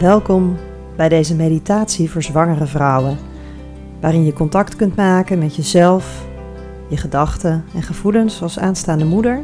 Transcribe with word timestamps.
Welkom 0.00 0.56
bij 0.96 1.08
deze 1.08 1.34
meditatie 1.34 2.10
voor 2.10 2.22
zwangere 2.22 2.66
vrouwen, 2.66 3.18
waarin 4.00 4.24
je 4.24 4.32
contact 4.32 4.76
kunt 4.76 4.96
maken 4.96 5.38
met 5.38 5.56
jezelf, 5.56 6.24
je 6.88 6.96
gedachten 6.96 7.64
en 7.74 7.82
gevoelens 7.82 8.42
als 8.42 8.58
aanstaande 8.58 9.04
moeder 9.04 9.42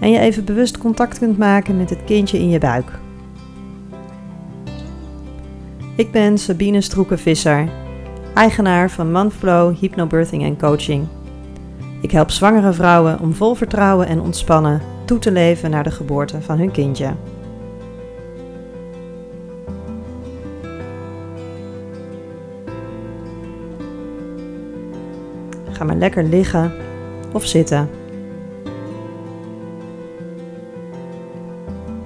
en 0.00 0.10
je 0.10 0.18
even 0.18 0.44
bewust 0.44 0.78
contact 0.78 1.18
kunt 1.18 1.38
maken 1.38 1.76
met 1.76 1.90
het 1.90 2.04
kindje 2.04 2.38
in 2.38 2.48
je 2.48 2.58
buik. 2.58 2.90
Ik 5.96 6.10
ben 6.10 6.38
Sabine 6.38 6.80
Stroekenvisser, 6.80 7.68
eigenaar 8.34 8.90
van 8.90 9.12
Manflow 9.12 9.76
Hypnobirthing 9.76 10.42
en 10.42 10.58
Coaching. 10.58 11.06
Ik 12.00 12.10
help 12.10 12.30
zwangere 12.30 12.72
vrouwen 12.72 13.20
om 13.20 13.34
vol 13.34 13.54
vertrouwen 13.54 14.06
en 14.06 14.20
ontspannen 14.20 14.80
toe 15.04 15.18
te 15.18 15.32
leven 15.32 15.70
naar 15.70 15.84
de 15.84 15.90
geboorte 15.90 16.40
van 16.42 16.58
hun 16.58 16.70
kindje. 16.70 17.12
Ga 25.72 25.84
maar 25.84 25.96
lekker 25.96 26.24
liggen 26.24 26.72
of 27.32 27.44
zitten. 27.44 27.90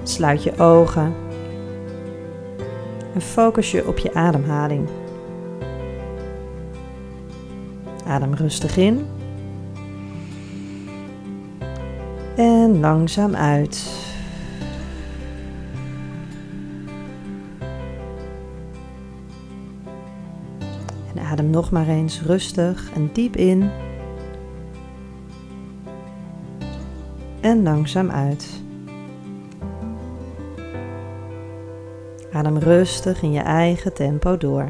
Sluit 0.02 0.42
je 0.42 0.58
ogen 0.58 1.14
en 3.14 3.20
focus 3.20 3.70
je 3.70 3.86
op 3.86 3.98
je 3.98 4.14
ademhaling. 4.14 4.88
Adem 8.06 8.34
rustig 8.34 8.76
in 8.76 9.06
en 12.36 12.80
langzaam 12.80 13.34
uit. 13.34 14.00
Adem 21.32 21.50
nog 21.50 21.70
maar 21.70 21.88
eens 21.88 22.22
rustig 22.22 22.92
en 22.94 23.10
diep 23.12 23.36
in. 23.36 23.70
En 27.40 27.62
langzaam 27.62 28.10
uit. 28.10 28.62
Adem 32.32 32.58
rustig 32.58 33.22
in 33.22 33.32
je 33.32 33.40
eigen 33.40 33.94
tempo 33.94 34.36
door. 34.36 34.68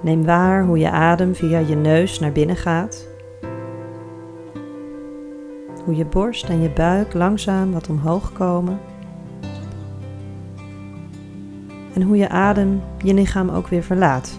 Neem 0.00 0.24
waar 0.24 0.64
hoe 0.64 0.78
je 0.78 0.90
adem 0.90 1.34
via 1.34 1.58
je 1.58 1.76
neus 1.76 2.18
naar 2.18 2.32
binnen 2.32 2.56
gaat. 2.56 3.13
Hoe 5.84 5.96
je 5.96 6.04
borst 6.04 6.48
en 6.48 6.60
je 6.60 6.70
buik 6.70 7.14
langzaam 7.14 7.72
wat 7.72 7.88
omhoog 7.88 8.32
komen. 8.32 8.78
En 11.94 12.02
hoe 12.02 12.16
je 12.16 12.28
adem 12.28 12.82
je 13.02 13.14
lichaam 13.14 13.50
ook 13.50 13.68
weer 13.68 13.82
verlaat. 13.82 14.38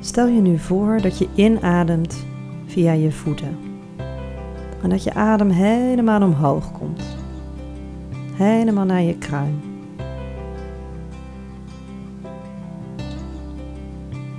Stel 0.00 0.26
je 0.26 0.40
nu 0.40 0.58
voor 0.58 1.00
dat 1.00 1.18
je 1.18 1.28
inademt 1.34 2.26
via 2.66 2.92
je 2.92 3.12
voeten. 3.12 3.58
En 4.82 4.90
dat 4.90 5.02
je 5.04 5.14
adem 5.14 5.50
helemaal 5.50 6.22
omhoog 6.22 6.72
komt. 6.72 7.19
Helemaal 8.40 8.84
naar 8.84 9.02
je 9.02 9.18
kruin. 9.18 9.62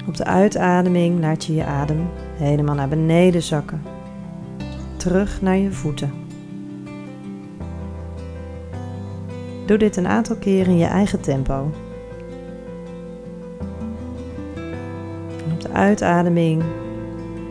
Op 0.07 0.17
de 0.17 0.25
uitademing 0.25 1.19
laat 1.19 1.45
je 1.45 1.53
je 1.53 1.65
adem 1.65 2.09
helemaal 2.35 2.75
naar 2.75 2.87
beneden 2.87 3.41
zakken. 3.41 3.81
Terug 4.97 5.41
naar 5.41 5.57
je 5.57 5.71
voeten. 5.71 6.13
Doe 9.65 9.77
dit 9.77 9.97
een 9.97 10.07
aantal 10.07 10.35
keren 10.35 10.71
in 10.71 10.77
je 10.77 10.85
eigen 10.85 11.21
tempo. 11.21 11.71
Op 15.53 15.61
de 15.61 15.69
uitademing 15.71 16.63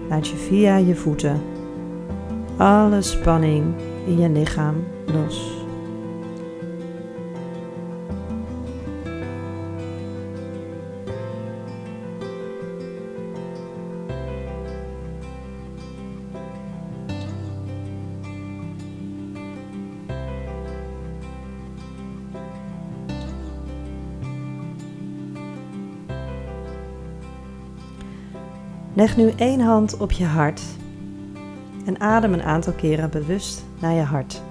laat 0.09 0.29
je 0.29 0.37
via 0.37 0.77
je 0.77 0.95
voeten 0.95 1.41
alle 2.57 3.03
spanning 3.03 3.65
in 4.07 4.19
je 4.19 4.31
lichaam 4.31 4.75
los. 5.07 5.60
Leg 28.93 29.17
nu 29.17 29.33
één 29.37 29.61
hand 29.61 29.97
op 29.97 30.13
je 30.13 30.25
hart 30.25 30.63
en 31.85 32.01
adem 32.01 32.33
een 32.33 32.43
aantal 32.43 32.73
keren 32.73 33.11
bewust 33.11 33.65
naar 33.81 33.93
je 33.93 34.03
hart. 34.03 34.43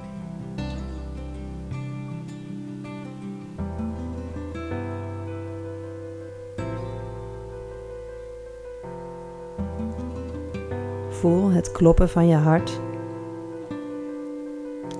Voel 11.09 11.51
het 11.51 11.71
kloppen 11.71 12.09
van 12.09 12.27
je 12.27 12.35
hart. 12.35 12.79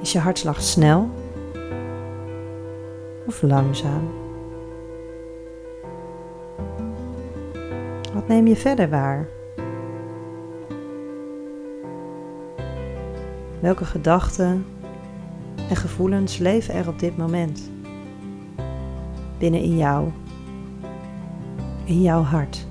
Is 0.02 0.12
je 0.12 0.20
hartslag 0.20 0.62
snel 0.62 1.10
of 3.26 3.42
langzaam? 3.42 4.29
Neem 8.30 8.48
je 8.48 8.56
verder 8.56 8.90
waar? 8.90 9.28
Welke 13.60 13.86
gedachten 13.86 14.66
en 15.70 15.76
gevoelens 15.76 16.38
leven 16.38 16.74
er 16.74 16.88
op 16.88 17.00
dit 17.00 17.18
moment? 17.18 17.70
Binnen 19.38 19.62
in 19.62 19.78
jou, 19.78 20.10
in 21.86 22.02
jouw 22.02 22.22
hart. 22.22 22.68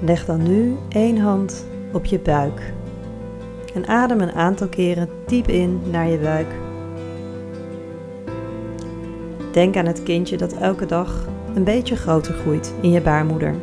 Leg 0.00 0.24
dan 0.24 0.42
nu 0.42 0.76
één 0.88 1.18
hand 1.18 1.66
op 1.92 2.04
je 2.04 2.18
buik 2.18 2.72
en 3.74 3.86
adem 3.86 4.20
een 4.20 4.32
aantal 4.32 4.68
keren 4.68 5.08
diep 5.26 5.48
in 5.48 5.80
naar 5.90 6.08
je 6.08 6.18
buik. 6.18 6.46
Denk 9.52 9.76
aan 9.76 9.86
het 9.86 10.02
kindje 10.02 10.36
dat 10.36 10.52
elke 10.52 10.86
dag 10.86 11.26
een 11.54 11.64
beetje 11.64 11.96
groter 11.96 12.34
groeit 12.34 12.74
in 12.80 12.90
je 12.90 13.00
baarmoeder. 13.00 13.54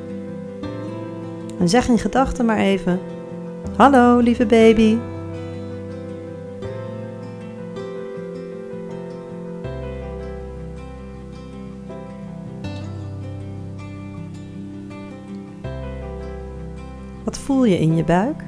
En 1.59 1.69
zeg 1.69 1.87
in 1.87 1.99
gedachten 1.99 2.45
maar 2.45 2.57
even: 2.57 2.99
Hallo 3.75 4.19
lieve 4.19 4.45
baby. 4.45 4.97
je 17.65 17.79
in 17.79 17.95
je 17.95 18.03
buik? 18.03 18.43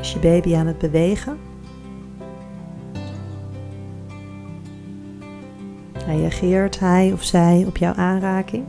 Is 0.00 0.12
je 0.12 0.18
baby 0.18 0.54
aan 0.54 0.66
het 0.66 0.78
bewegen? 0.78 1.38
Reageert 6.06 6.78
hij 6.78 7.12
of 7.12 7.22
zij 7.22 7.64
op 7.66 7.76
jouw 7.76 7.94
aanraking? 7.94 8.64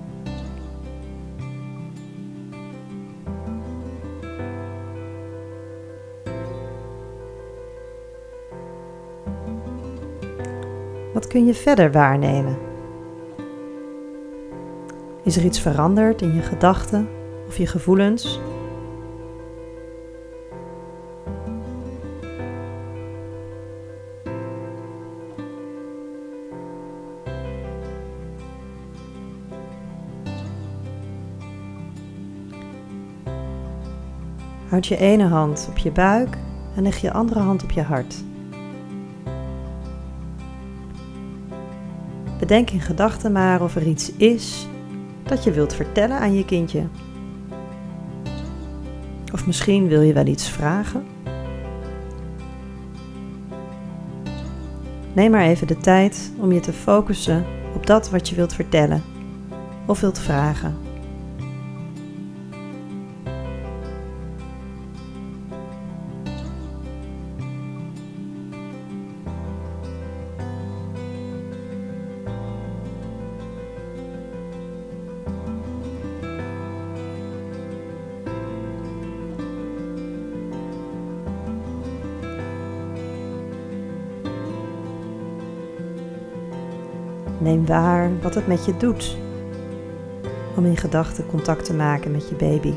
Wat 11.14 11.28
kun 11.28 11.46
je 11.46 11.54
verder 11.54 11.92
waarnemen? 11.92 12.58
Is 15.24 15.38
er 15.38 15.44
iets 15.44 15.60
veranderd 15.60 16.22
in 16.22 16.34
je 16.34 16.42
gedachten 16.42 17.08
of 17.48 17.58
je 17.58 17.68
gevoelens? 17.68 18.40
Houd 34.70 34.88
je 34.88 34.98
ene 34.98 35.28
hand 35.28 35.68
op 35.70 35.78
je 35.78 35.92
buik 35.92 36.38
en 36.76 36.84
leg 36.84 36.98
je 36.98 37.12
andere 37.12 37.40
hand 37.40 37.64
op 37.64 37.72
je 37.72 37.82
hart. 37.82 38.16
Bedenk 42.40 42.70
in 42.70 42.82
gedachten 42.82 43.32
maar 43.32 43.62
of 43.62 43.76
er 43.76 43.88
iets 43.88 44.12
is 44.12 44.68
dat 45.24 45.44
je 45.44 45.52
wilt 45.52 45.74
vertellen 45.74 46.20
aan 46.20 46.34
je 46.34 46.46
kindje. 46.46 46.84
Of 49.38 49.46
misschien 49.46 49.88
wil 49.88 50.02
je 50.02 50.14
wel 50.14 50.26
iets 50.26 50.50
vragen. 50.50 51.06
Neem 55.14 55.32
maar 55.32 55.46
even 55.46 55.68
de 55.68 55.78
tijd 55.78 56.32
om 56.38 56.52
je 56.52 56.60
te 56.60 56.74
focussen 56.74 57.46
op 57.76 57.86
dat 57.88 58.10
wat 58.10 58.30
je 58.30 58.36
wilt 58.36 58.54
vertellen 58.54 59.04
of 59.86 60.00
wilt 60.00 60.20
vragen. 60.20 60.87
Neem 87.40 87.66
waar 87.66 88.12
wat 88.22 88.36
het 88.36 88.48
met 88.48 88.66
je 88.66 88.78
doet 88.78 89.18
om 90.56 90.66
in 90.66 90.78
gedachten 90.78 91.26
contact 91.26 91.66
te 91.66 91.74
maken 91.74 92.12
met 92.12 92.30
je 92.30 92.36
baby. 92.36 92.74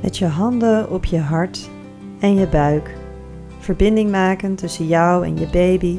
Met 0.00 0.18
je 0.18 0.26
handen 0.26 0.90
op 0.90 1.04
je 1.04 1.18
hart 1.18 1.70
en 2.20 2.34
je 2.34 2.48
buik, 2.48 2.96
verbinding 3.58 4.10
maken 4.10 4.54
tussen 4.54 4.86
jou 4.86 5.24
en 5.24 5.38
je 5.38 5.48
baby 5.52 5.98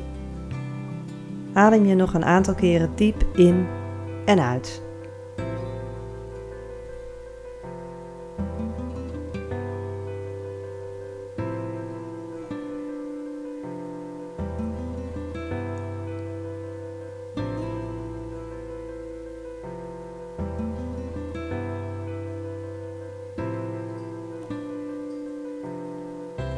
adem 1.60 1.86
je 1.86 1.96
nog 1.96 2.14
een 2.14 2.26
aantal 2.26 2.56
keren 2.56 2.92
diep 2.96 3.24
in 3.34 3.68
en 4.26 4.40
uit. 4.40 4.82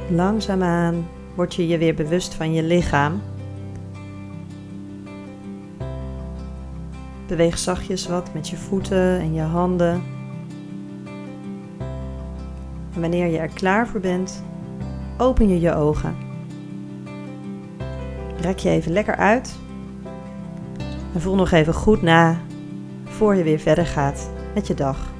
Langzaamaan 0.09 1.09
word 1.35 1.55
je 1.55 1.67
je 1.67 1.77
weer 1.77 1.95
bewust 1.95 2.33
van 2.33 2.53
je 2.53 2.63
lichaam 2.63 3.21
Beweeg 7.31 7.57
zachtjes 7.57 8.07
wat 8.07 8.33
met 8.33 8.49
je 8.49 8.57
voeten 8.57 9.19
en 9.19 9.33
je 9.33 9.41
handen. 9.41 10.03
En 12.93 13.01
wanneer 13.01 13.27
je 13.27 13.37
er 13.37 13.49
klaar 13.53 13.87
voor 13.87 13.99
bent, 13.99 14.43
open 15.17 15.47
je 15.47 15.59
je 15.59 15.73
ogen. 15.73 16.15
Rek 18.41 18.59
je 18.59 18.69
even 18.69 18.91
lekker 18.91 19.15
uit. 19.15 19.55
En 21.13 21.21
voel 21.21 21.35
nog 21.35 21.51
even 21.51 21.73
goed 21.73 22.01
na 22.01 22.37
voor 23.03 23.35
je 23.35 23.43
weer 23.43 23.59
verder 23.59 23.85
gaat 23.85 24.29
met 24.53 24.67
je 24.67 24.73
dag. 24.73 25.13